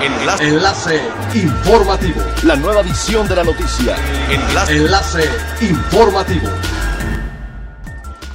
[0.00, 0.48] Enlace.
[0.48, 1.00] Enlace
[1.34, 2.20] informativo.
[2.44, 3.96] La nueva edición de la noticia.
[4.30, 4.76] Enlace.
[4.76, 5.24] Enlace
[5.60, 6.48] informativo.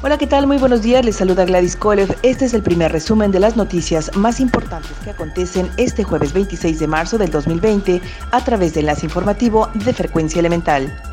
[0.01, 0.45] Hola, ¿qué tal?
[0.45, 1.05] Muy buenos días.
[1.05, 2.17] Les saluda Gladys Kolev.
[2.21, 6.79] Este es el primer resumen de las noticias más importantes que acontecen este jueves 26
[6.79, 8.01] de marzo del 2020
[8.31, 11.12] a través de Enlace Informativo de Frecuencia Elemental.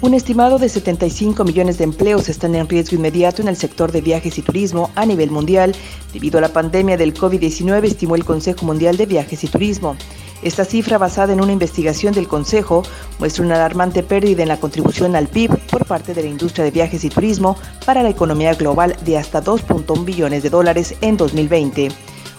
[0.00, 4.00] Un estimado de 75 millones de empleos están en riesgo inmediato en el sector de
[4.00, 5.74] viajes y turismo a nivel mundial
[6.12, 9.96] debido a la pandemia del COVID-19, estimó el Consejo Mundial de Viajes y Turismo.
[10.40, 12.84] Esta cifra, basada en una investigación del Consejo,
[13.18, 16.70] muestra una alarmante pérdida en la contribución al PIB por parte de la industria de
[16.70, 21.88] viajes y turismo para la economía global de hasta 2.1 billones de dólares en 2020.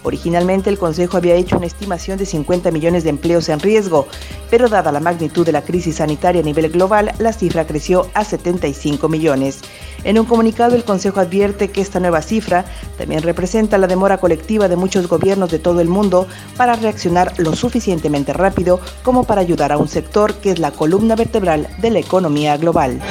[0.03, 4.07] Originalmente el Consejo había hecho una estimación de 50 millones de empleos en riesgo,
[4.49, 8.23] pero dada la magnitud de la crisis sanitaria a nivel global, la cifra creció a
[8.23, 9.61] 75 millones.
[10.03, 12.65] En un comunicado el Consejo advierte que esta nueva cifra
[12.97, 16.27] también representa la demora colectiva de muchos gobiernos de todo el mundo
[16.57, 21.15] para reaccionar lo suficientemente rápido como para ayudar a un sector que es la columna
[21.15, 23.01] vertebral de la economía global.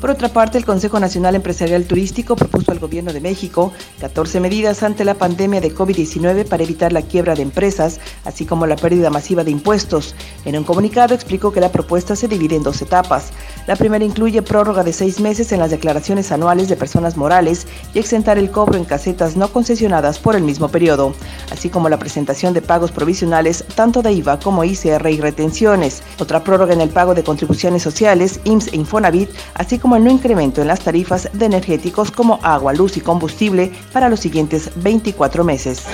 [0.00, 3.70] Por otra parte, el Consejo Nacional Empresarial Turístico propuso al Gobierno de México
[4.00, 8.66] 14 medidas ante la pandemia de COVID-19 para evitar la quiebra de empresas, así como
[8.66, 10.14] la pérdida masiva de impuestos.
[10.46, 13.30] En un comunicado explicó que la propuesta se divide en dos etapas.
[13.66, 17.98] La primera incluye prórroga de seis meses en las declaraciones anuales de personas morales y
[17.98, 21.12] exentar el cobro en casetas no concesionadas por el mismo periodo,
[21.52, 26.02] así como la presentación de pagos provisionales tanto de IVA como ICR y retenciones.
[26.18, 30.10] Otra prórroga en el pago de contribuciones sociales, IMSS e Infonavit, así como el no
[30.10, 35.44] incremento en las tarifas de energéticos como agua, luz y combustible para los siguientes 24
[35.44, 35.86] meses.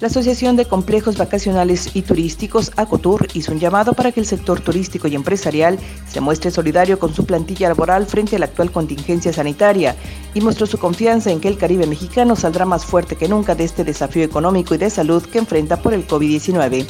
[0.00, 4.58] La Asociación de Complejos Vacacionales y Turísticos, ACOTUR, hizo un llamado para que el sector
[4.58, 9.30] turístico y empresarial se muestre solidario con su plantilla laboral frente a la actual contingencia
[9.30, 9.94] sanitaria
[10.32, 13.64] y mostró su confianza en que el Caribe mexicano saldrá más fuerte que nunca de
[13.64, 16.86] este desafío económico y de salud que enfrenta por el COVID-19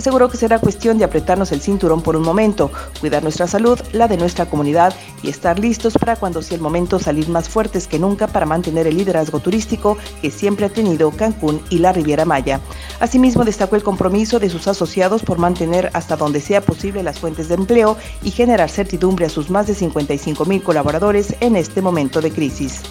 [0.00, 2.70] aseguró que será cuestión de apretarnos el cinturón por un momento,
[3.00, 6.98] cuidar nuestra salud, la de nuestra comunidad y estar listos para cuando sea el momento
[6.98, 11.62] salir más fuertes que nunca para mantener el liderazgo turístico que siempre ha tenido Cancún
[11.70, 12.60] y la Riviera Maya.
[12.98, 17.48] Asimismo, destacó el compromiso de sus asociados por mantener hasta donde sea posible las fuentes
[17.48, 22.20] de empleo y generar certidumbre a sus más de 55 mil colaboradores en este momento
[22.20, 22.82] de crisis.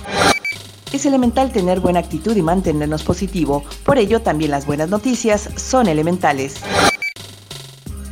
[0.91, 5.87] Es elemental tener buena actitud y mantenernos positivo, por ello también las buenas noticias son
[5.87, 6.55] elementales.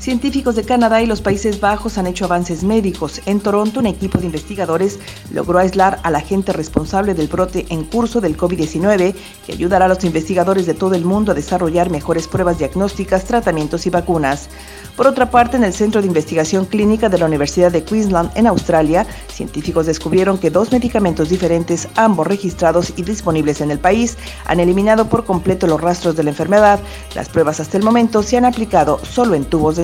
[0.07, 3.19] Científicos de Canadá y los Países Bajos han hecho avances médicos.
[3.25, 5.00] En Toronto, un equipo de investigadores
[5.34, 9.13] logró aislar al agente responsable del brote en curso del COVID-19,
[9.46, 13.85] que ayudará a los investigadores de todo el mundo a desarrollar mejores pruebas diagnósticas, tratamientos
[13.85, 14.47] y vacunas.
[14.96, 18.47] Por otra parte, en el Centro de Investigación Clínica de la Universidad de Queensland, en
[18.47, 24.59] Australia, científicos descubrieron que dos medicamentos diferentes, ambos registrados y disponibles en el país, han
[24.59, 26.79] eliminado por completo los rastros de la enfermedad.
[27.13, 29.84] Las pruebas hasta el momento se han aplicado solo en tubos de